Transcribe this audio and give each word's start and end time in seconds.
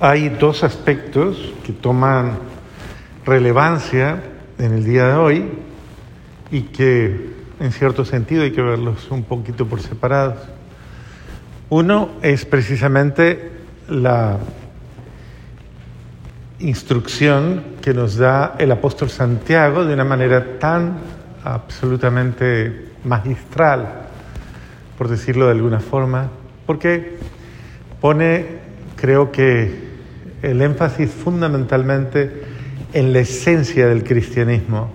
hay 0.00 0.30
dos 0.30 0.64
aspectos 0.64 1.52
que 1.64 1.74
toman 1.74 2.38
relevancia 3.26 4.22
en 4.58 4.72
el 4.72 4.84
día 4.84 5.08
de 5.08 5.14
hoy 5.14 5.50
y 6.50 6.62
que 6.62 7.34
en 7.60 7.72
cierto 7.72 8.06
sentido 8.06 8.42
hay 8.42 8.52
que 8.52 8.62
verlos 8.62 9.10
un 9.10 9.24
poquito 9.24 9.66
por 9.66 9.82
separados. 9.82 10.38
Uno 11.68 12.12
es 12.22 12.46
precisamente 12.46 13.52
la 13.88 14.38
instrucción 16.60 17.62
que 17.82 17.92
nos 17.92 18.16
da 18.16 18.56
el 18.58 18.72
apóstol 18.72 19.10
Santiago 19.10 19.84
de 19.84 19.92
una 19.92 20.04
manera 20.04 20.58
tan 20.58 20.94
absolutamente 21.44 22.88
magistral, 23.04 24.08
por 24.96 25.08
decirlo 25.08 25.46
de 25.46 25.52
alguna 25.52 25.80
forma, 25.80 26.28
porque 26.66 27.18
pone, 28.00 28.46
creo 28.96 29.30
que, 29.30 29.89
el 30.42 30.62
énfasis 30.62 31.10
fundamentalmente 31.10 32.42
en 32.92 33.12
la 33.12 33.20
esencia 33.20 33.86
del 33.86 34.04
cristianismo. 34.04 34.90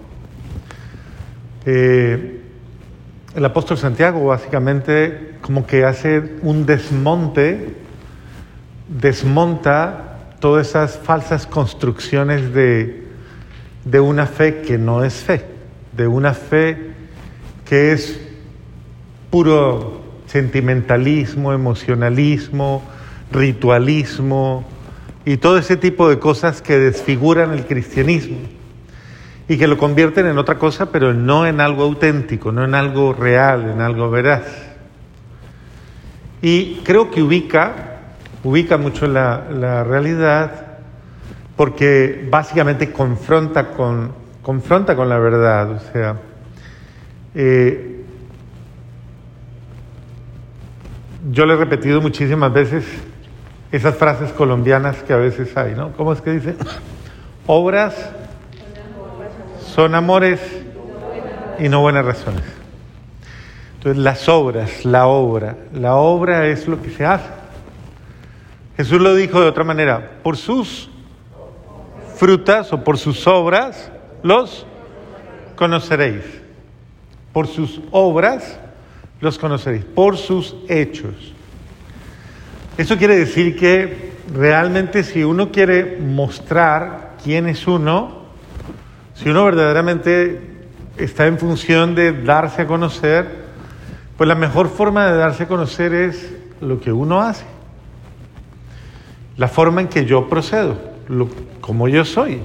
Eh, 1.66 2.41
el 3.35 3.45
apóstol 3.45 3.77
Santiago 3.77 4.26
básicamente 4.26 5.35
como 5.41 5.66
que 5.66 5.84
hace 5.84 6.38
un 6.41 6.66
desmonte, 6.66 7.76
desmonta 8.88 10.31
todas 10.40 10.70
esas 10.70 10.98
falsas 10.98 11.46
construcciones 11.46 12.54
de, 12.54 13.04
de 13.84 13.99
una 13.99 14.26
fe 14.26 14.62
que 14.62 14.77
no 14.77 15.04
es 15.04 15.13
fe, 15.16 15.46
de 15.96 16.07
una 16.07 16.34
fe 16.34 16.91
que 17.66 17.91
es 17.91 18.20
puro 19.30 20.02
sentimentalismo, 20.27 21.54
emocionalismo, 21.54 22.84
ritualismo 23.32 24.66
y 25.26 25.37
todo 25.37 25.57
ese 25.57 25.76
tipo 25.77 26.09
de 26.09 26.20
cosas 26.20 26.62
que 26.62 26.77
desfiguran 26.77 27.51
el 27.51 27.65
cristianismo 27.65 28.37
y 29.48 29.57
que 29.57 29.67
lo 29.67 29.77
convierten 29.77 30.27
en 30.27 30.37
otra 30.37 30.57
cosa, 30.57 30.91
pero 30.91 31.13
no 31.13 31.45
en 31.45 31.62
algo 31.62 31.84
auténtico, 31.84 32.51
no 32.51 32.63
en 32.63 32.76
algo 32.76 33.13
real, 33.13 33.70
en 33.70 33.82
algo 33.82 34.09
veraz. 34.09 34.43
Y 36.41 36.76
creo 36.84 37.09
que 37.09 37.23
ubica 37.23 37.95
ubica 38.45 38.77
mucho 38.77 39.07
la, 39.07 39.84
realidad 39.84 40.77
porque 41.55 42.27
básicamente 42.29 42.91
confronta 42.91 43.71
con, 43.71 44.12
confronta 44.41 44.95
con 44.95 45.10
la 45.10 45.17
verdad. 45.17 45.71
O 45.71 45.79
sea, 45.91 46.17
eh, 47.34 48.04
yo 51.32 51.45
le 51.45 51.54
he 51.54 51.57
repetido 51.57 52.01
muchísimas 52.01 52.54
veces 52.54 52.85
esas 53.71 53.96
frases 53.96 54.32
colombianas 54.32 55.04
que 55.04 55.13
a 55.13 55.18
veces 55.18 55.55
hay, 55.58 55.76
¿no? 55.76 55.91
¿Cómo 55.94 56.13
es 56.13 56.21
que 56.21 56.32
dice? 56.32 56.55
Obras 57.48 58.12
son 59.74 59.96
amores 59.96 60.40
y 61.60 61.70
no 61.70 61.82
buenas 61.82 62.05
razones. 62.05 62.44
Entonces 63.77 64.02
las 64.02 64.28
obras, 64.30 64.85
la 64.85 65.07
obra, 65.07 65.57
la 65.74 65.96
obra 65.96 66.47
es 66.47 66.68
lo 66.68 66.81
que 66.81 66.90
se 66.90 67.06
hace. 67.06 67.30
Jesús 68.78 69.00
lo 69.00 69.13
dijo 69.16 69.40
de 69.41 69.47
otra 69.47 69.63
manera, 69.63 70.19
por 70.24 70.38
sus 70.38 70.90
frutas 72.16 72.74
o 72.74 72.84
por 72.84 72.97
sus 72.97 73.28
obras 73.28 73.91
los 74.24 74.66
conoceréis. 75.56 76.24
Por 77.31 77.47
sus 77.47 77.81
obras 77.91 78.59
los 79.19 79.38
conoceréis, 79.38 79.85
por 79.85 80.18
sus 80.18 80.56
hechos. 80.68 81.34
Eso 82.78 82.97
quiere 82.97 83.18
decir 83.18 83.57
que 83.57 84.13
realmente 84.34 85.03
si 85.03 85.23
uno 85.23 85.51
quiere 85.51 85.97
mostrar 86.00 87.16
quién 87.23 87.47
es 87.47 87.67
uno, 87.67 88.25
si 89.13 89.29
uno 89.29 89.45
verdaderamente 89.45 90.41
está 90.97 91.27
en 91.27 91.38
función 91.38 91.95
de 91.95 92.11
darse 92.11 92.63
a 92.63 92.67
conocer, 92.67 93.45
pues 94.17 94.27
la 94.27 94.35
mejor 94.35 94.69
forma 94.69 95.07
de 95.07 95.17
darse 95.17 95.44
a 95.44 95.47
conocer 95.47 95.94
es 95.94 96.33
lo 96.61 96.79
que 96.79 96.91
uno 96.91 97.22
hace 97.22 97.45
la 99.38 99.47
forma 99.47 99.81
en 99.81 99.88
que 99.88 100.05
yo 100.05 100.29
procedo, 100.29 100.77
como 101.61 101.88
yo 101.88 102.05
soy. 102.05 102.41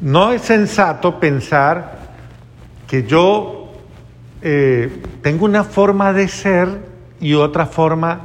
No 0.00 0.32
es 0.32 0.42
sensato 0.42 1.18
pensar 1.18 1.98
que 2.86 3.04
yo 3.04 3.72
eh, 4.40 5.02
tengo 5.22 5.44
una 5.44 5.64
forma 5.64 6.12
de 6.12 6.28
ser 6.28 6.90
y 7.20 7.34
otra 7.34 7.66
forma 7.66 8.20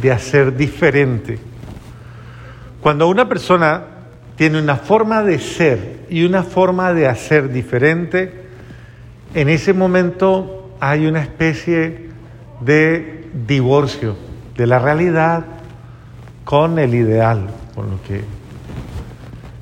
de 0.00 0.12
hacer 0.12 0.56
diferente. 0.56 1.38
Cuando 2.80 3.08
una 3.08 3.28
persona 3.28 3.84
tiene 4.36 4.60
una 4.60 4.76
forma 4.76 5.22
de 5.22 5.38
ser 5.38 6.00
y 6.08 6.24
una 6.24 6.42
forma 6.42 6.92
de 6.92 7.08
hacer 7.08 7.50
diferente, 7.50 8.46
en 9.34 9.48
ese 9.48 9.72
momento 9.72 10.70
hay 10.80 11.06
una 11.06 11.22
especie 11.22 12.10
de 12.60 13.28
divorcio 13.46 14.16
de 14.56 14.66
la 14.66 14.78
realidad 14.78 15.44
con 16.44 16.78
el 16.78 16.94
ideal, 16.94 17.48
con 17.74 17.90
lo 17.90 18.02
que... 18.02 18.22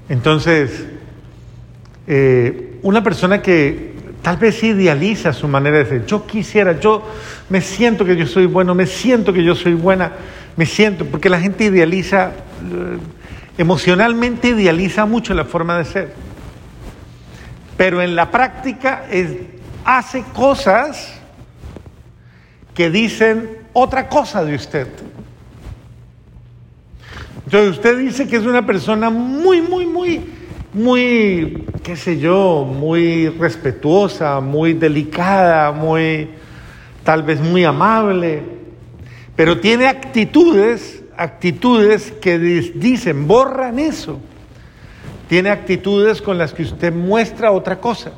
Entonces, 0.09 0.87
eh, 2.07 2.79
una 2.83 3.03
persona 3.03 3.41
que 3.41 3.94
tal 4.25 4.39
vez 4.39 4.63
idealiza 4.63 5.35
su 5.35 5.47
manera 5.47 5.77
de 5.77 5.85
ser, 5.85 6.07
yo 6.07 6.27
quisiera, 6.27 6.81
yo 6.81 7.07
me 7.51 7.61
siento 7.61 8.07
que 8.07 8.17
yo 8.17 8.27
soy 8.27 8.47
bueno, 8.47 8.75
me 8.75 8.87
siento 8.87 9.35
que 9.35 9.45
yo 9.45 9.55
soy 9.55 9.75
buena, 9.75 10.13
me 10.57 10.65
siento, 10.65 11.05
porque 11.05 11.29
la 11.29 11.39
gente 11.39 11.65
idealiza, 11.65 12.29
eh, 12.29 12.99
emocionalmente 13.59 14.49
idealiza 14.49 15.05
mucho 15.05 15.35
la 15.35 15.45
forma 15.45 15.77
de 15.77 15.85
ser, 15.85 16.15
pero 17.77 18.01
en 18.01 18.17
la 18.17 18.31
práctica 18.31 19.05
hace 19.85 20.25
cosas 20.33 21.21
que 22.75 22.89
dicen 22.89 23.59
otra 23.75 24.09
cosa 24.09 24.43
de 24.43 24.55
usted. 24.55 24.89
Entonces 27.45 27.73
usted 27.73 27.99
dice 27.99 28.27
que 28.27 28.37
es 28.37 28.47
una 28.47 28.65
persona 28.65 29.11
muy, 29.11 29.61
muy, 29.61 29.85
muy, 29.85 30.25
muy, 30.75 31.65
qué 31.83 31.97
sé 31.97 32.19
yo, 32.19 32.65
muy 32.65 33.29
respetuosa, 33.29 34.41
muy 34.41 34.75
delicada, 34.75 35.73
muy, 35.73 36.29
tal 37.05 37.23
vez 37.23 37.41
muy 37.41 37.65
amable, 37.65 38.43
pero 39.37 39.61
tiene 39.61 39.87
actitudes, 39.87 41.03
actitudes 41.17 42.13
que 42.21 42.39
dicen, 42.39 43.27
borran 43.27 43.79
eso. 43.79 44.21
Tiene 45.29 45.51
actitudes 45.51 46.21
con 46.21 46.39
las 46.39 46.53
que 46.53 46.63
usted 46.65 46.93
muestra 46.93 47.51
otra 47.51 47.81
cosa. 47.81 48.13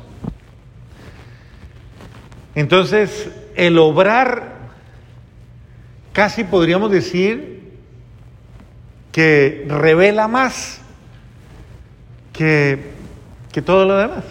Entonces, 2.53 3.29
el 3.55 3.77
obrar, 3.77 4.57
casi 6.11 6.43
podríamos 6.43 6.91
decir, 6.91 7.61
que 9.11 9.65
revela 9.67 10.27
más 10.27 10.81
que, 12.37 12.91
que 13.51 13.61
todo 13.61 13.85
lo 13.85 13.97
demás. 13.97 14.23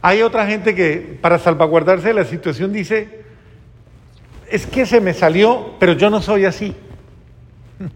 Hay 0.00 0.22
otra 0.22 0.46
gente 0.46 0.74
que 0.74 1.18
para 1.20 1.38
salvaguardarse 1.38 2.08
de 2.08 2.14
la 2.14 2.24
situación 2.24 2.72
dice, 2.72 3.24
es 4.48 4.64
que 4.66 4.86
se 4.86 5.00
me 5.00 5.12
salió, 5.12 5.74
pero 5.80 5.94
yo 5.94 6.08
no 6.08 6.22
soy 6.22 6.44
así. 6.44 6.74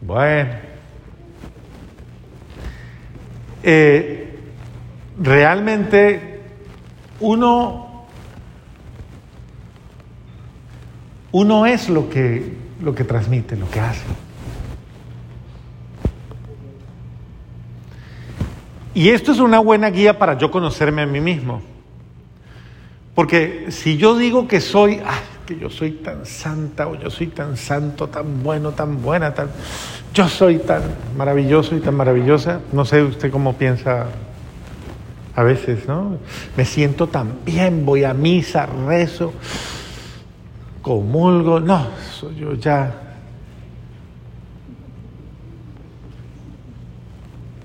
Bueno, 0.00 0.52
eh, 3.62 4.38
realmente 5.18 6.40
uno 7.20 7.88
Uno 11.30 11.66
es 11.66 11.88
lo 11.88 12.08
que, 12.08 12.54
lo 12.82 12.94
que 12.94 13.04
transmite, 13.04 13.56
lo 13.56 13.70
que 13.70 13.80
hace. 13.80 14.04
Y 18.94 19.10
esto 19.10 19.32
es 19.32 19.38
una 19.38 19.60
buena 19.60 19.90
guía 19.90 20.18
para 20.18 20.36
yo 20.38 20.50
conocerme 20.50 21.02
a 21.02 21.06
mí 21.06 21.20
mismo. 21.20 21.62
Porque 23.14 23.66
si 23.70 23.96
yo 23.96 24.16
digo 24.16 24.48
que 24.48 24.60
soy, 24.60 25.00
ah, 25.04 25.20
que 25.46 25.58
yo 25.58 25.70
soy 25.70 25.92
tan 25.92 26.26
santa 26.26 26.88
o 26.88 26.94
yo 26.94 27.10
soy 27.10 27.28
tan 27.28 27.56
santo, 27.56 28.08
tan 28.08 28.42
bueno, 28.42 28.72
tan 28.72 29.02
buena, 29.02 29.34
tan, 29.34 29.50
yo 30.14 30.28
soy 30.28 30.58
tan 30.58 30.82
maravilloso 31.16 31.76
y 31.76 31.80
tan 31.80 31.94
maravillosa, 31.94 32.60
no 32.72 32.84
sé 32.84 33.02
usted 33.02 33.30
cómo 33.30 33.54
piensa 33.54 34.06
a 35.34 35.42
veces, 35.42 35.86
¿no? 35.86 36.18
Me 36.56 36.64
siento 36.64 37.06
tan 37.06 37.44
bien, 37.44 37.86
voy 37.86 38.04
a 38.04 38.14
misa, 38.14 38.66
rezo, 38.66 39.32
comulgo, 40.82 41.60
no, 41.60 41.86
soy 42.12 42.36
yo 42.36 42.54
ya. 42.54 42.92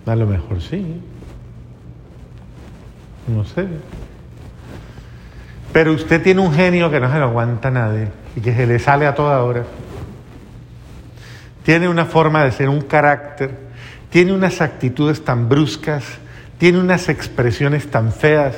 A 0.06 0.16
lo 0.16 0.26
mejor 0.26 0.62
sí. 0.62 1.02
No 3.28 3.46
sé. 3.46 3.68
Pero 5.72 5.94
usted 5.94 6.22
tiene 6.22 6.42
un 6.42 6.54
genio 6.54 6.92
que 6.92 7.00
no 7.00 7.12
se 7.12 7.18
lo 7.18 7.26
aguanta 7.26 7.72
nadie 7.72 8.10
y 8.36 8.42
que 8.42 8.54
se 8.54 8.68
le 8.68 8.80
sale 8.80 9.08
a 9.08 9.16
toda 9.16 9.42
hora. 9.44 9.64
Tiene 11.64 11.88
una 11.88 12.06
forma 12.06 12.44
de 12.44 12.52
ser, 12.52 12.70
un 12.70 12.82
carácter, 12.82 13.52
tiene 14.10 14.34
unas 14.34 14.62
actitudes 14.62 15.24
tan 15.24 15.48
bruscas, 15.48 16.04
tiene 16.58 16.80
unas 16.80 17.10
expresiones 17.10 17.90
tan 17.90 18.12
feas, 18.12 18.56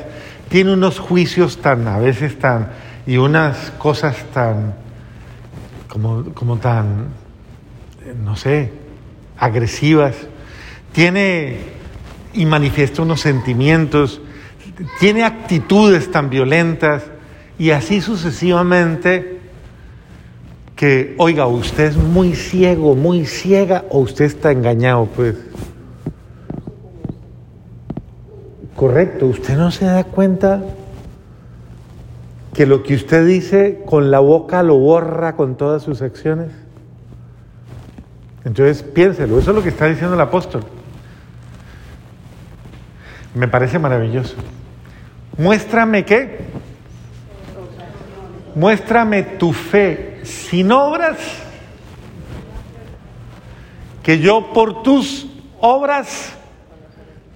tiene 0.50 0.74
unos 0.74 1.00
juicios 1.00 1.62
tan, 1.62 1.88
a 1.88 2.00
veces 2.00 2.38
tan, 2.40 2.70
y 3.08 3.18
unas 3.18 3.72
cosas 3.78 4.16
tan, 4.34 4.74
como, 5.88 6.24
como 6.34 6.58
tan, 6.58 7.08
no 8.24 8.36
sé, 8.36 8.72
agresivas. 9.38 10.16
Tiene 10.92 11.76
y 12.34 12.46
manifiesta 12.46 13.02
unos 13.02 13.22
sentimientos, 13.22 14.22
tiene 15.00 15.24
actitudes 15.24 16.12
tan 16.12 16.30
violentas 16.30 17.04
y 17.58 17.72
así 17.72 18.02
sucesivamente 18.02 19.40
que, 20.76 21.16
oiga, 21.18 21.48
usted 21.48 21.86
es 21.86 21.98
muy 21.98 22.36
ciego, 22.36 22.96
muy 22.96 23.26
ciega 23.26 23.86
o 23.90 24.00
usted 24.00 24.26
está 24.26 24.52
engañado, 24.52 25.06
pues. 25.16 25.36
Correcto, 28.76 29.28
usted 29.28 29.56
no 29.56 29.72
se 29.72 29.86
da 29.86 30.04
cuenta 30.04 30.62
que 32.56 32.66
lo 32.66 32.84
que 32.84 32.96
usted 32.96 33.26
dice 33.26 33.82
con 33.86 34.12
la 34.12 34.20
boca 34.20 34.64
lo 34.64 34.78
borra 34.78 35.36
con 35.36 35.58
todas 35.58 35.84
sus 35.84 36.02
acciones. 36.02 36.52
Entonces 38.46 38.82
piénselo, 38.82 39.38
eso 39.38 39.52
es 39.52 39.56
lo 39.56 39.62
que 39.62 39.70
está 39.70 39.88
diciendo 39.88 40.16
el 40.16 40.22
apóstol. 40.22 40.64
Me 43.34 43.50
parece 43.50 43.78
maravilloso. 43.78 44.36
Muéstrame 45.38 46.06
qué. 46.06 46.46
Muéstrame 48.56 49.24
tu 49.24 49.52
fe 49.52 50.22
sin 50.24 50.72
obras, 50.72 51.18
que 54.02 54.20
yo 54.20 54.54
por 54.54 54.82
tus 54.82 55.28
obras 55.60 56.34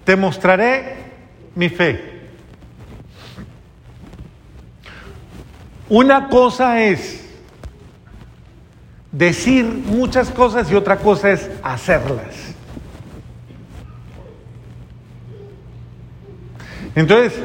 te 0.05 0.15
mostraré 0.15 0.95
mi 1.55 1.67
fe. 1.67 2.18
Una 5.89 6.29
cosa 6.29 6.83
es 6.83 7.27
decir 9.11 9.65
muchas 9.65 10.29
cosas 10.29 10.71
y 10.71 10.75
otra 10.75 10.97
cosa 10.97 11.31
es 11.31 11.49
hacerlas. 11.63 12.53
Entonces, 16.95 17.39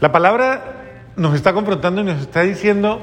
la 0.00 0.12
palabra 0.12 0.76
nos 1.16 1.34
está 1.34 1.52
confrontando 1.52 2.02
y 2.02 2.04
nos 2.04 2.20
está 2.20 2.42
diciendo, 2.42 3.00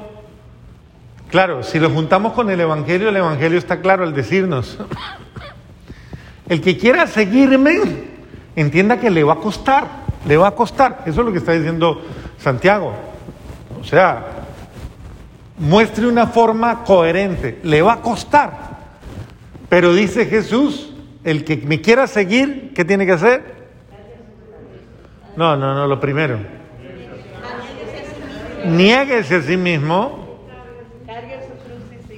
claro, 1.30 1.64
si 1.64 1.80
lo 1.80 1.90
juntamos 1.90 2.34
con 2.34 2.50
el 2.50 2.60
Evangelio, 2.62 3.10
el 3.10 3.18
Evangelio 3.18 3.58
está 3.58 3.82
claro 3.82 4.04
al 4.04 4.14
decirnos, 4.14 4.78
el 6.48 6.62
que 6.62 6.78
quiera 6.78 7.08
seguirme, 7.08 7.80
entienda 8.56 9.00
que 9.00 9.10
le 9.10 9.24
va 9.26 9.34
a 9.34 9.38
costar, 9.38 9.88
le 10.26 10.38
va 10.38 10.50
a 10.50 10.52
costar. 10.52 11.04
Eso 11.06 11.20
es 11.20 11.26
lo 11.26 11.32
que 11.34 11.40
está 11.40 11.52
diciendo 11.52 12.02
Santiago. 12.38 12.94
O 13.82 13.84
sea, 13.84 14.35
muestre 15.58 16.08
una 16.08 16.28
forma 16.28 16.84
coherente, 16.84 17.60
le 17.64 17.82
va 17.82 17.94
a 17.94 18.02
costar. 18.02 18.76
Pero 19.70 19.94
dice 19.94 20.26
Jesús, 20.26 20.94
el 21.24 21.44
que 21.44 21.58
me 21.58 21.82
quiera 21.82 22.08
seguir, 22.08 22.72
¿qué 22.76 22.86
tiene 22.86 23.06
que 23.06 23.14
hacer? 23.14 23.56
No, 25.36 25.56
no, 25.58 25.74
no, 25.74 25.88
lo 25.88 26.00
primero. 26.00 26.40
Niéguese 28.66 29.36
a 29.36 29.42
sí 29.42 29.58
mismo. 29.58 30.26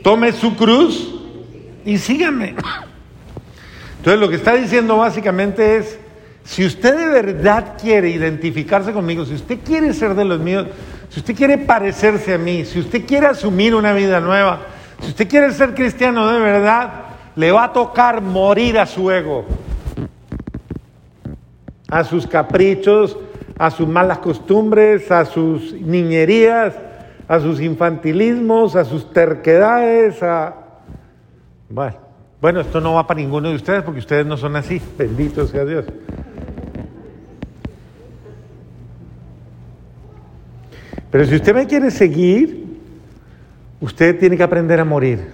Tome 0.03 0.31
su 0.31 0.55
cruz 0.55 1.13
y 1.83 1.97
sígame. 1.97 2.55
Entonces 3.97 4.19
lo 4.19 4.29
que 4.29 4.35
está 4.35 4.53
diciendo 4.53 4.97
básicamente 4.97 5.77
es, 5.77 5.99
si 6.45 6.65
usted 6.65 6.97
de 6.97 7.07
verdad 7.07 7.73
quiere 7.81 8.09
identificarse 8.09 8.93
conmigo, 8.93 9.25
si 9.25 9.33
usted 9.33 9.59
quiere 9.65 9.93
ser 9.93 10.13
de 10.15 10.23
los 10.23 10.39
míos, 10.39 10.67
si 11.09 11.19
usted 11.19 11.35
quiere 11.35 11.57
parecerse 11.57 12.33
a 12.33 12.37
mí, 12.37 12.65
si 12.65 12.79
usted 12.79 13.05
quiere 13.05 13.27
asumir 13.27 13.75
una 13.75 13.93
vida 13.93 14.19
nueva, 14.19 14.61
si 15.01 15.09
usted 15.09 15.27
quiere 15.27 15.51
ser 15.51 15.73
cristiano 15.73 16.27
de 16.31 16.39
verdad, 16.39 16.91
le 17.35 17.51
va 17.51 17.65
a 17.65 17.73
tocar 17.73 18.21
morir 18.21 18.79
a 18.79 18.85
su 18.85 19.11
ego 19.11 19.45
a 21.89 22.03
sus 22.03 22.27
caprichos, 22.27 23.17
a 23.57 23.71
sus 23.71 23.87
malas 23.87 24.19
costumbres, 24.19 25.11
a 25.11 25.25
sus 25.25 25.73
niñerías, 25.73 26.75
a 27.27 27.39
sus 27.39 27.61
infantilismos, 27.61 28.75
a 28.75 28.85
sus 28.85 29.11
terquedades, 29.11 30.21
a... 30.21 30.55
Bueno, 31.69 31.97
bueno, 32.39 32.61
esto 32.61 32.79
no 32.79 32.93
va 32.93 33.07
para 33.07 33.19
ninguno 33.19 33.49
de 33.49 33.55
ustedes 33.55 33.83
porque 33.83 33.99
ustedes 33.99 34.25
no 34.25 34.37
son 34.37 34.55
así, 34.55 34.81
bendito 34.97 35.47
sea 35.47 35.65
Dios. 35.65 35.85
Pero 41.11 41.25
si 41.25 41.35
usted 41.35 41.55
me 41.55 41.67
quiere 41.67 41.91
seguir, 41.91 42.65
usted 43.79 44.19
tiene 44.19 44.37
que 44.37 44.43
aprender 44.43 44.79
a 44.79 44.85
morir. 44.85 45.31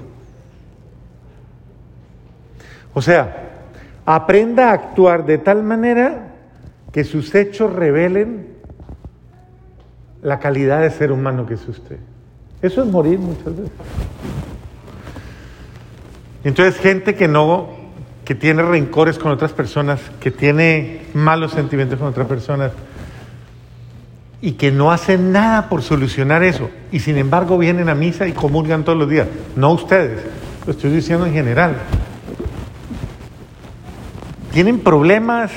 O 2.93 3.01
sea, 3.01 3.51
aprenda 4.05 4.69
a 4.69 4.73
actuar 4.73 5.25
de 5.25 5.37
tal 5.37 5.63
manera 5.63 6.33
que 6.91 7.03
sus 7.03 7.33
hechos 7.33 7.73
revelen 7.73 8.47
la 10.21 10.39
calidad 10.39 10.81
de 10.81 10.91
ser 10.91 11.11
humano 11.11 11.45
que 11.45 11.55
es 11.55 11.67
usted. 11.67 11.97
Eso 12.61 12.83
es 12.83 12.89
morir 12.89 13.19
muchas 13.19 13.57
veces. 13.57 13.71
Entonces, 16.43 16.79
gente 16.79 17.15
que 17.15 17.27
no, 17.27 17.69
que 18.23 18.35
tiene 18.35 18.63
rencores 18.63 19.17
con 19.17 19.31
otras 19.31 19.51
personas, 19.53 19.99
que 20.19 20.29
tiene 20.29 21.01
malos 21.13 21.51
sentimientos 21.51 21.99
con 21.99 22.09
otras 22.09 22.27
personas 22.27 22.71
y 24.43 24.51
que 24.51 24.73
no 24.73 24.91
hacen 24.91 25.31
nada 25.31 25.69
por 25.69 25.83
solucionar 25.83 26.43
eso, 26.43 26.69
y 26.91 26.99
sin 26.99 27.17
embargo 27.17 27.57
vienen 27.57 27.87
a 27.87 27.95
misa 27.95 28.27
y 28.27 28.33
comulgan 28.33 28.83
todos 28.83 28.99
los 28.99 29.09
días. 29.09 29.25
No 29.55 29.71
ustedes, 29.71 30.21
lo 30.65 30.73
estoy 30.73 30.91
diciendo 30.91 31.25
en 31.25 31.31
general. 31.31 31.77
Tienen 34.51 34.81
problemas 34.81 35.49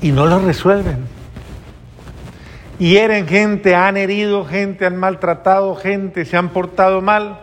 y 0.00 0.12
no 0.12 0.24
lo 0.24 0.38
resuelven. 0.38 1.04
Hieren 2.78 3.26
gente, 3.28 3.74
han 3.74 3.98
herido 3.98 4.46
gente, 4.46 4.86
han 4.86 4.96
maltratado 4.96 5.76
gente, 5.76 6.24
se 6.24 6.38
han 6.38 6.48
portado 6.48 7.02
mal 7.02 7.40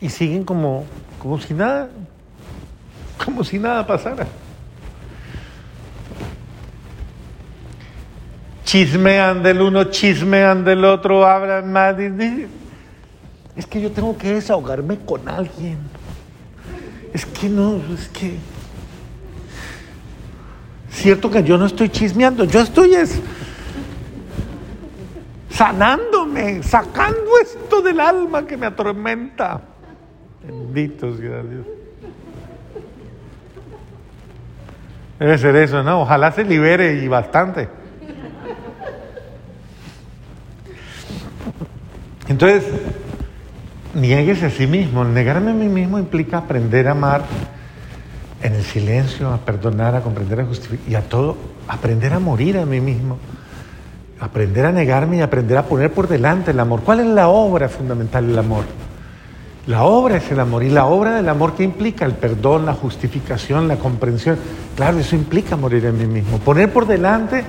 y 0.00 0.08
siguen 0.08 0.44
como, 0.44 0.86
como 1.18 1.38
si 1.38 1.52
nada, 1.52 1.90
como 3.22 3.44
si 3.44 3.58
nada 3.58 3.86
pasara. 3.86 4.26
Chismean 8.68 9.42
del 9.42 9.62
uno, 9.62 9.84
chismean 9.84 10.62
del 10.62 10.84
otro, 10.84 11.24
hablan 11.24 11.72
más. 11.72 11.96
Es 13.56 13.66
que 13.66 13.80
yo 13.80 13.90
tengo 13.90 14.18
que 14.18 14.34
desahogarme 14.34 14.98
con 15.06 15.26
alguien. 15.26 15.78
Es 17.14 17.24
que 17.24 17.48
no, 17.48 17.80
es 17.94 18.08
que 18.08 18.36
Cierto 20.90 21.30
que 21.30 21.42
yo 21.42 21.56
no 21.56 21.64
estoy 21.64 21.88
chismeando, 21.88 22.44
yo 22.44 22.60
estoy 22.60 22.92
es 22.92 23.22
sanándome, 25.48 26.62
sacando 26.62 27.38
esto 27.40 27.80
del 27.80 28.00
alma 28.00 28.46
que 28.46 28.58
me 28.58 28.66
atormenta. 28.66 29.62
Bendito 30.44 31.16
sea 31.16 31.42
Dios. 31.42 31.64
Debe 35.18 35.38
ser 35.38 35.56
eso, 35.56 35.82
¿no? 35.82 36.02
Ojalá 36.02 36.32
se 36.32 36.44
libere 36.44 37.02
y 37.02 37.08
bastante. 37.08 37.77
Entonces, 42.28 42.64
nieguese 43.94 44.46
a 44.46 44.50
sí 44.50 44.66
mismo. 44.66 45.04
Negarme 45.04 45.50
a 45.50 45.54
mí 45.54 45.68
mismo 45.68 45.98
implica 45.98 46.38
aprender 46.38 46.88
a 46.88 46.92
amar 46.92 47.22
en 48.42 48.54
el 48.54 48.62
silencio, 48.62 49.32
a 49.32 49.38
perdonar, 49.38 49.96
a 49.96 50.02
comprender, 50.02 50.40
a 50.40 50.44
justificar 50.44 50.88
y 50.88 50.94
a 50.94 51.02
todo, 51.02 51.36
aprender 51.66 52.12
a 52.12 52.18
morir 52.18 52.58
a 52.58 52.66
mí 52.66 52.80
mismo, 52.80 53.18
aprender 54.20 54.66
a 54.66 54.72
negarme 54.72 55.16
y 55.16 55.20
aprender 55.20 55.58
a 55.58 55.64
poner 55.64 55.92
por 55.92 56.08
delante 56.08 56.52
el 56.52 56.60
amor. 56.60 56.82
¿Cuál 56.82 57.00
es 57.00 57.06
la 57.06 57.28
obra 57.28 57.68
fundamental 57.68 58.26
del 58.26 58.38
amor? 58.38 58.64
La 59.66 59.84
obra 59.84 60.16
es 60.16 60.30
el 60.30 60.40
amor 60.40 60.62
y 60.62 60.70
la 60.70 60.86
obra 60.86 61.16
del 61.16 61.28
amor 61.28 61.54
que 61.54 61.62
implica 61.62 62.06
el 62.06 62.12
perdón, 62.12 62.64
la 62.64 62.72
justificación, 62.72 63.68
la 63.68 63.76
comprensión. 63.76 64.38
Claro, 64.76 64.98
eso 64.98 65.14
implica 65.14 65.56
morir 65.56 65.86
a 65.86 65.92
mí 65.92 66.06
mismo. 66.06 66.38
Poner 66.38 66.72
por 66.72 66.86
delante 66.86 67.44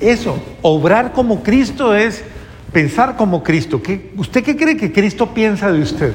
eso, 0.00 0.36
obrar 0.60 1.12
como 1.12 1.42
Cristo 1.42 1.94
es 1.94 2.24
pensar 2.72 3.16
como 3.16 3.42
Cristo. 3.42 3.80
¿Usted 4.16 4.44
qué 4.44 4.56
cree 4.56 4.76
que 4.76 4.92
Cristo 4.92 5.32
piensa 5.34 5.70
de 5.70 5.82
usted? 5.82 6.14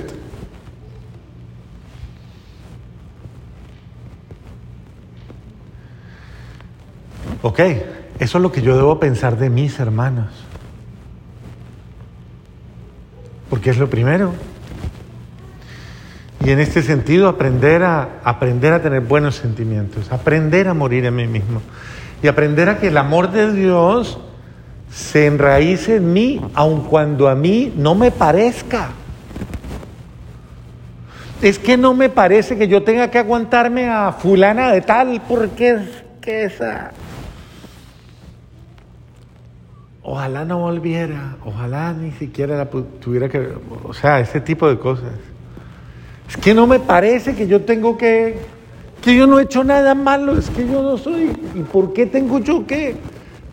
Ok, 7.41 7.59
eso 8.19 8.37
es 8.37 8.41
lo 8.41 8.51
que 8.51 8.61
yo 8.61 8.75
debo 8.75 8.99
pensar 8.99 9.37
de 9.37 9.49
mis 9.49 9.79
hermanos. 9.79 10.47
porque 13.49 13.69
es 13.69 13.77
lo 13.77 13.89
primero. 13.89 14.33
Y 16.45 16.51
en 16.51 16.59
este 16.59 16.81
sentido, 16.81 17.27
aprender 17.27 17.83
a, 17.83 18.19
aprender 18.23 18.73
a 18.73 18.81
tener 18.81 19.01
buenos 19.01 19.35
sentimientos, 19.35 20.11
aprender 20.11 20.67
a 20.67 20.73
morir 20.73 21.07
a 21.07 21.11
mí 21.11 21.27
mismo 21.27 21.61
y 22.21 22.27
aprender 22.27 22.69
a 22.69 22.77
que 22.77 22.87
el 22.87 22.97
amor 22.97 23.31
de 23.31 23.51
Dios 23.53 24.19
se 24.97 25.27
enraíce 25.27 25.97
en 25.97 26.11
mí, 26.11 26.41
aun 26.55 26.81
cuando 26.81 27.29
a 27.29 27.35
mí 27.35 27.71
no 27.77 27.93
me 27.93 28.09
parezca. 28.09 28.89
Es 31.39 31.59
que 31.59 31.77
no 31.77 31.93
me 31.93 32.09
parece 32.09 32.57
que 32.57 32.67
yo 32.67 32.81
tenga 32.81 33.11
que 33.11 33.19
aguantarme 33.19 33.87
a 33.87 34.11
fulana 34.11 34.71
de 34.71 34.81
tal 34.81 35.21
porque 35.27 35.69
es 35.69 35.81
que 36.19 36.45
esa... 36.45 36.91
Ojalá 40.01 40.45
no 40.45 40.59
volviera, 40.59 41.35
ojalá 41.45 41.93
ni 41.93 42.11
siquiera 42.13 42.57
la 42.57 42.65
tuviera 42.65 43.29
que... 43.29 43.49
O 43.83 43.93
sea, 43.93 44.19
ese 44.19 44.41
tipo 44.41 44.67
de 44.67 44.79
cosas. 44.79 45.11
Es 46.27 46.37
que 46.37 46.55
no 46.55 46.65
me 46.65 46.79
parece 46.79 47.35
que 47.35 47.45
yo 47.45 47.61
tengo 47.61 47.99
que... 47.99 48.39
Que 49.03 49.15
yo 49.15 49.27
no 49.27 49.37
he 49.39 49.43
hecho 49.43 49.63
nada 49.63 49.93
malo, 49.93 50.35
es 50.35 50.49
que 50.49 50.67
yo 50.67 50.81
no 50.81 50.97
soy... 50.97 51.37
¿Y 51.53 51.61
por 51.61 51.93
qué 51.93 52.07
tengo 52.07 52.39
yo 52.39 52.65
que 52.65 52.95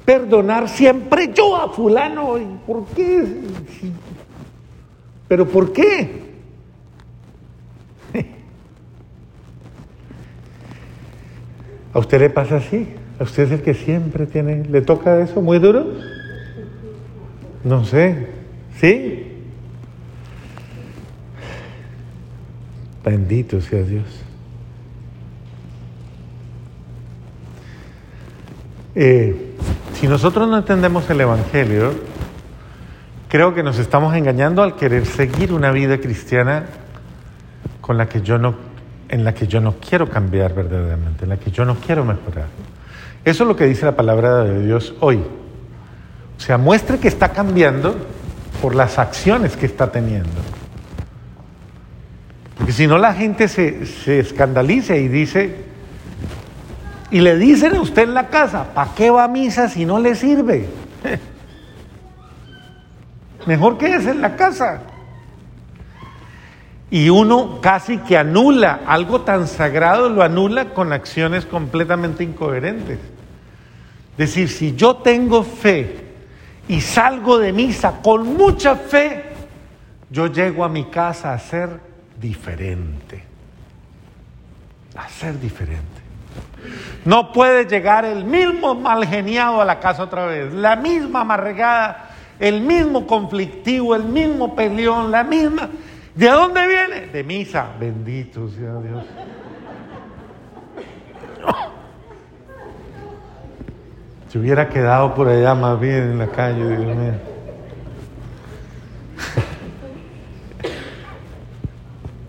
perdonar 0.05 0.69
siempre 0.69 1.33
yo 1.35 1.57
a 1.57 1.73
fulano? 1.73 2.39
¿Y 2.39 2.47
por 2.67 2.85
qué? 2.87 3.25
¿Pero 5.29 5.49
por 5.49 5.73
qué? 5.73 6.25
¿A 11.93 11.99
usted 11.99 12.21
le 12.21 12.31
pasa 12.31 12.57
así? 12.57 12.89
¿A 13.21 13.23
usted 13.23 13.45
es 13.45 13.53
el 13.53 13.63
que 13.63 13.75
siempre 13.75 14.27
tiene, 14.27 14.65
le 14.65 14.83
toca 14.83 15.21
eso 15.21 15.41
muy 15.41 15.61
duro? 15.61 15.87
No 17.63 17.85
sé. 17.85 18.29
¿Sí? 18.81 19.31
Bendito 23.05 23.61
sea 23.61 23.83
Dios. 23.83 24.05
Eh, 28.97 29.44
si 30.05 30.09
nosotros 30.09 30.47
no 30.47 30.59
entendemos 30.59 31.09
el 31.09 31.19
Evangelio, 31.23 31.95
creo 33.27 33.55
que 33.55 33.63
nos 33.63 33.79
estamos 33.79 34.15
engañando 34.15 34.63
al 34.63 34.77
querer 34.77 35.07
seguir 35.07 35.51
una 35.51 35.71
vida 35.71 35.97
cristiana 35.97 36.67
con 37.81 37.97
la 37.97 38.07
que 38.07 38.21
yo 38.21 38.37
no, 38.37 38.55
en 39.09 39.25
la 39.25 39.33
que 39.33 39.47
yo 39.47 39.63
no 39.63 39.77
quiero 39.77 40.11
cambiar 40.11 40.55
verdaderamente, 40.55 41.25
en 41.25 41.31
la 41.31 41.39
que 41.39 41.51
yo 41.51 41.65
no 41.65 41.77
quiero 41.77 42.05
mejorar. 42.05 42.49
Eso 43.25 43.45
es 43.45 43.49
lo 43.49 43.57
que 43.57 43.65
dice 43.65 43.87
la 43.87 43.97
palabra 43.97 44.45
de 44.45 44.67
Dios 44.67 44.95
hoy. 45.01 45.25
O 46.37 46.41
sea, 46.41 46.59
muestre 46.59 46.99
que 46.99 47.09
está 47.09 47.31
cambiando 47.31 47.97
por 48.61 48.75
las 48.75 48.99
acciones 48.99 49.57
que 49.57 49.65
está 49.65 49.91
teniendo. 49.91 50.29
Porque 52.59 52.73
si 52.73 52.87
no 52.87 52.99
la 52.99 53.15
gente 53.15 53.49
se, 53.49 53.87
se 53.87 54.19
escandaliza 54.19 54.97
y 54.97 55.09
dice, 55.09 55.65
y 57.15 57.21
le 57.21 57.37
dicen 57.37 57.77
a 57.77 57.81
usted 57.81 58.03
en 58.03 58.15
la 58.15 58.27
casa, 58.27 58.75
¿para 58.75 58.93
qué 58.93 59.09
va 59.09 59.23
a 59.23 59.29
misa 59.29 59.69
si 59.69 59.85
no 59.85 60.01
le 60.01 60.17
sirve? 60.17 60.67
Mejor 63.47 63.79
que 63.79 63.95
es 63.95 64.05
en 64.05 64.21
la 64.21 64.35
casa. 64.35 64.83
Y 66.91 67.11
uno 67.11 67.61
casi 67.61 67.99
que 67.99 68.19
anula 68.19 68.81
algo 68.85 69.21
tan 69.21 69.47
sagrado, 69.47 70.09
lo 70.09 70.25
anula 70.25 70.75
con 70.75 70.93
acciones 70.93 71.47
completamente 71.47 72.25
incoherentes. 72.25 72.99
Es 72.99 74.17
decir, 74.17 74.49
si 74.49 74.75
yo 74.75 74.97
tengo 74.97 75.45
fe 75.45 76.15
y 76.67 76.81
salgo 76.81 77.39
de 77.39 77.53
misa 77.53 78.01
con 78.03 78.35
mucha 78.35 78.75
fe, 78.75 79.23
yo 80.11 80.27
llego 80.27 80.65
a 80.65 80.69
mi 80.69 80.87
casa 80.87 81.33
a 81.33 81.39
ser 81.39 81.79
diferente. 82.21 83.23
A 84.97 85.09
ser 85.09 85.39
diferente. 85.39 86.04
No 87.05 87.33
puede 87.33 87.67
llegar 87.67 88.05
el 88.05 88.25
mismo 88.25 88.75
mal 88.75 89.07
geniado 89.07 89.61
a 89.61 89.65
la 89.65 89.81
casa 89.81 90.05
otra 90.05 90.27
vez, 90.27 90.53
la 90.53 90.77
misma 90.77 91.21
amarregada, 91.21 92.11
el 92.39 92.61
mismo 92.61 93.07
conflictivo, 93.07 93.95
el 93.95 94.05
mismo 94.05 94.55
peleón, 94.55 95.11
la 95.11 95.25
misma. 95.25 95.69
¿De 96.15 96.29
dónde 96.29 96.67
viene? 96.67 97.07
De 97.09 97.25
misa. 97.25 97.67
Bendito 97.79 98.49
sea 98.49 98.75
Dios. 98.81 99.05
Se 104.29 104.39
hubiera 104.39 104.69
quedado 104.69 105.15
por 105.15 105.29
allá 105.29 105.55
más 105.55 105.79
bien 105.79 105.95
en 105.95 106.19
la 106.19 106.27
calle, 106.27 106.67
Dios 106.67 106.97
mío. 106.97 107.35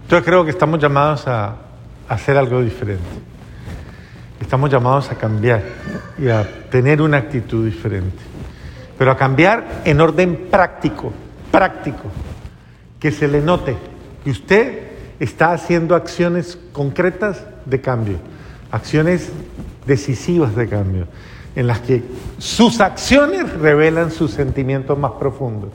Yo 0.08 0.24
creo 0.24 0.46
que 0.46 0.52
estamos 0.52 0.80
llamados 0.80 1.28
a, 1.28 1.56
hacer 2.08 2.38
algo 2.38 2.62
diferente. 2.62 3.04
Estamos 4.56 4.72
llamados 4.72 5.12
a 5.12 5.16
cambiar 5.16 5.62
y 6.18 6.30
a 6.30 6.50
tener 6.70 7.02
una 7.02 7.18
actitud 7.18 7.66
diferente. 7.66 8.16
Pero 8.98 9.12
a 9.12 9.18
cambiar 9.18 9.82
en 9.84 10.00
orden 10.00 10.48
práctico, 10.50 11.12
práctico. 11.52 12.04
Que 12.98 13.12
se 13.12 13.28
le 13.28 13.42
note 13.42 13.76
que 14.24 14.32
usted 14.32 14.80
está 15.20 15.52
haciendo 15.52 15.94
acciones 15.94 16.58
concretas 16.72 17.44
de 17.66 17.82
cambio, 17.82 18.18
acciones 18.72 19.30
decisivas 19.86 20.56
de 20.56 20.70
cambio 20.70 21.08
en 21.54 21.68
las 21.68 21.82
que 21.82 22.06
sus 22.38 22.80
acciones 22.80 23.52
revelan 23.56 24.10
sus 24.10 24.32
sentimientos 24.32 24.98
más 24.98 25.12
profundos. 25.20 25.72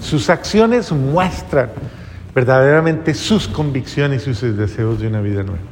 Sus 0.00 0.30
acciones 0.30 0.90
muestran 0.92 1.68
verdaderamente 2.34 3.12
sus 3.12 3.48
convicciones 3.48 4.26
y 4.26 4.32
sus 4.32 4.56
deseos 4.56 4.98
de 4.98 5.08
una 5.08 5.20
vida 5.20 5.42
nueva. 5.42 5.71